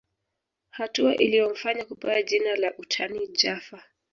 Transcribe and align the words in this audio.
Hatua 0.69 1.15
iliyomfanya 1.15 1.85
kupewa 1.85 2.21
jina 2.23 2.55
la 2.55 2.73
utani 2.77 3.27
Jaffa 3.27 3.83